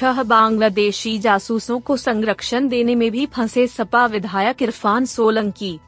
[0.00, 5.80] छह बांग्लादेशी जासूसों को संरक्षण देने में भी फंसे सपा विधायक इरफान सोलंकी।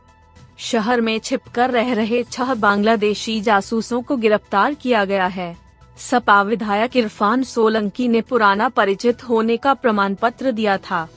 [0.58, 5.56] शहर में छिपकर रह रहे छह बांग्लादेशी जासूसों को गिरफ़्तार किया गया है।
[5.98, 11.08] सपा विधायक इरफान सोलंकी ने पुराना परिचित होने का प्रमाण पत्र दिया था।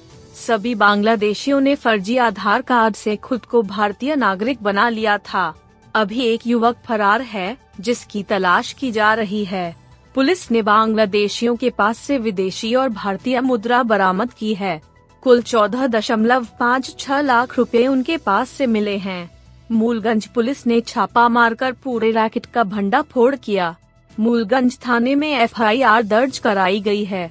[0.47, 5.53] सभी बांग्लादेशियों ने फर्जी आधार कार्ड से खुद को भारतीय नागरिक बना लिया था।
[5.95, 9.84] अभी एक युवक फरार है, जिसकी तलाश की जा रही है।
[10.15, 14.81] पुलिस ने बांग्लादेशियों के पास से विदेशी और भारतीय मुद्रा बरामद की है।
[15.23, 19.29] कुल चौदह दशमलव पाँच छह लाख रुपए उनके पास से मिले हैं।
[19.71, 23.75] मूलगंज पुलिस ने छापा मारकर पूरे रैकेट का भंडा फोड़ किया।
[24.19, 27.29] मूलगंज थाने में एफआईआर दर्ज कराई गई है।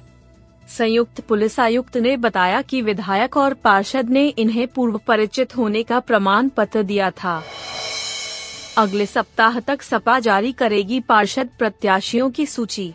[0.77, 5.99] संयुक्त पुलिस आयुक्त ने बताया कि विधायक और पार्षद ने इन्हें पूर्व परिचित होने का
[5.99, 7.41] प्रमाण पत्र दिया था।
[8.77, 12.93] अगले सप्ताह तक सपा जारी करेगी पार्षद प्रत्याशियों की सूची।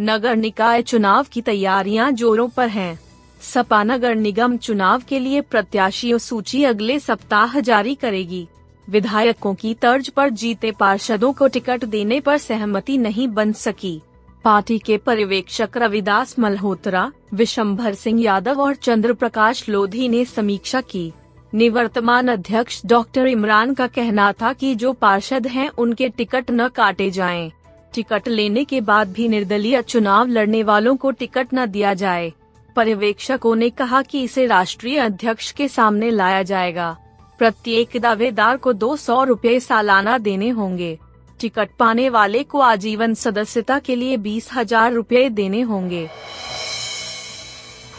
[0.00, 3.00] नगर निकाय चुनाव की तैयारियाँ जोरों पर हैं।
[3.40, 8.48] सपा नगर निगम चुनाव के लिए प्रत्याशियों सूची अगले सप्ताह जारी करेगी।
[8.90, 14.00] विधायकों की तर्ज पर जीते पार्षदों को टिकट देने पर सहमति नहीं बन सकी।
[14.44, 21.12] पार्टी के पर्यवेक्षक रविदास मल्होत्रा, विशंभर सिंह यादव और चंद्र प्रकाश लोधी ने समीक्षा की।
[21.54, 27.10] निवर्तमान अध्यक्ष डॉक्टर इमरान का कहना था कि जो पार्षद हैं, उनके टिकट न काटे
[27.10, 27.50] जाएँ।
[27.94, 32.32] टिकट लेने के बाद भी निर्दलीय चुनाव लड़ने वालों को टिकट न दिया जाए।
[32.76, 36.90] पर्यवेक्षकों ने कहा कि इसे राष्ट्रीय अध्यक्ष के सामने लाया जाएगा।
[37.38, 40.98] प्रत्येक दावेदार को दो सौ रूपए सालाना देने होंगे।
[41.40, 46.08] टिकट पाने वाले को आजीवन सदस्यता के लिए बीस हज़ार रूपए देने होंगे।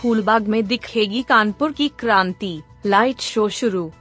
[0.06, 3.92] फूलबाग में दिखेगी कानपुर की क्रांति। लाइट शो शुरू।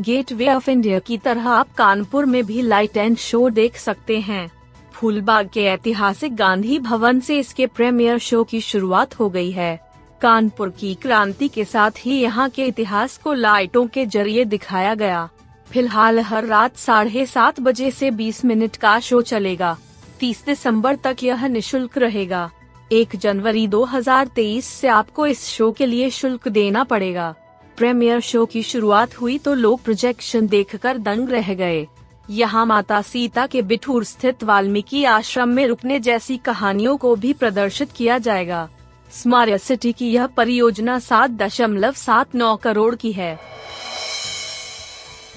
[0.00, 4.20] गेट वे ऑफ़ इंडिया की तरह आप कानपुर में भी लाइट एंड शो देख सकते
[4.20, 4.50] हैं।
[4.92, 9.80] फूलबाग के ऐतिहासिक गांधी भवन से इसके प्रीमियर शो की शुरुआत हो गई है।
[10.20, 15.28] कानपुर की क्रांति के साथ ही यहाँ के इतिहास को लाइटों के ज़रिए दिखाया गया।
[15.72, 19.76] फ़िलहाल हर रात साढ़े सात बजे से 20 मिनट का शो चलेगा।
[20.20, 22.50] 30 दिसंबर तक यह निशुल्क रहेगा।
[22.92, 27.34] एक जनवरी 2023 से आपको इस शो के लिए शुल्क देना पड़ेगा।
[27.76, 31.86] प्रीमियर शो की शुरुआत हुई तो लोग प्रोजेक्शन देखकर दंग रह गए।
[32.30, 37.92] यहाँ माता सीता के बिठूर स्थित वाल्मीकि आश्रम में रुकने जैसी कहानियों को भी प्रदर्शित
[37.92, 38.68] किया जाएगा।
[39.12, 43.38] स्मार्ट सिटी की यह परियोजना सात दशमलव सात नौ करोड़ की है।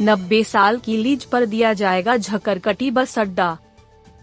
[0.02, 3.58] नब्बे साल की लीज पर दिया जाएगा झकरकटी बस अड्डा।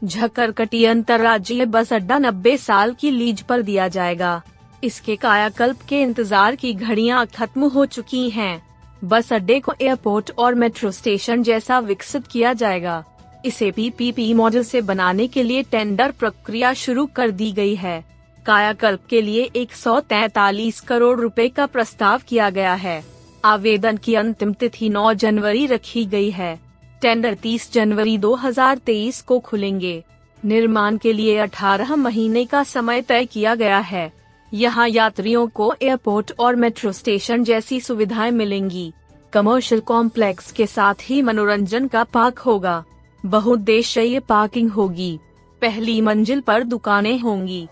[0.05, 4.41] झकरकटी अंतर्राज्यीय बस अड्डा नब्बे साल की लीज पर दिया जाएगा।
[4.85, 8.62] इसके कायाकल्प के इंतज़ार की घड़ियाँ खत्म हो चुकी हैं।
[9.05, 13.05] बस अड्डे को एयरपोर्ट और मेट्रो स्टेशन जैसा विकसित किया जाएगा।
[13.45, 18.03] इसे पीपीपी मॉडल से बनाने के लिए टेंडर प्रक्रिया शुरू कर दी गई है।
[18.47, 23.03] कायाकल्प के लिए 143 करोड़ रुपए का प्रस्ताव किया गया है।
[23.45, 26.59] आवेदन की अंतिम तिथि 9 जनवरी रखी गई है।
[27.03, 30.05] टेंडर 30 जनवरी 2023 को खुलेंगे।
[30.45, 34.13] निर्माण के लिए 18 महीने का समय तय किया गया है।
[34.55, 38.93] यहाँ यात्रियों को एयरपोर्ट और मेट्रो स्टेशन जैसी सुविधाएँ मिलेंगी।
[39.33, 42.85] कमर्शियल कॉम्प्लेक्स के साथ ही मनोरंजन का पार्क होगा।
[43.27, 45.19] बहुउद्देश्यीय पार्किंग होगी।
[45.61, 47.69] पहली मंजिल पर दुकानें होंगी।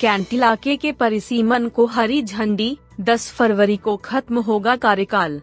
[0.00, 5.40] कैंट इलाके के परिसीमन को हरी झंडी 10 फरवरी को खत्म होगा कार्यकाल।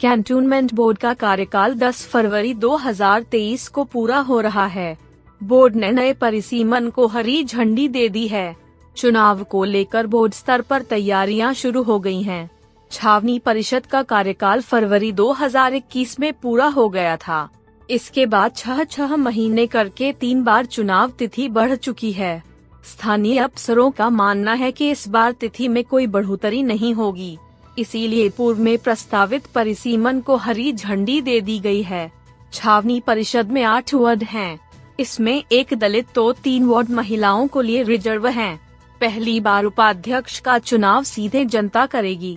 [0.00, 4.96] कैंटोनमेंट बोर्ड का कार्यकाल 10 फरवरी 2023 को पूरा हो रहा है।
[5.42, 8.56] बोर्ड ने नए परिसीमन को हरी झंडी दे दी है।
[8.96, 12.50] चुनाव को लेकर बोर्ड स्तर पर तैयारियाँ शुरू हो गई हैं।
[12.90, 17.48] छावनी परिषद का कार्यकाल फरवरी 2021 में पूरा हो गया था।
[17.90, 22.42] इसके बाद छह छह महीने करके तीन बार चुनाव तिथि बढ़ चुकी है।
[22.84, 27.38] स्थानीय अफसरों का मानना है कि इस बार तिथि में कोई बढ़ोतरी नहीं होगी।
[27.80, 32.10] इसीलिए पूर्व में प्रस्तावित परिसीमन को हरी झंडी दे दी गई है
[32.52, 34.58] छावनी परिषद में आठ वार्ड हैं।
[35.00, 38.60] इसमें एक दलित तो तीन वार्ड महिलाओं को लिए रिज़र्व हैं।
[39.00, 42.36] पहली बार उपाध्यक्ष का चुनाव सीधे जनता करेगी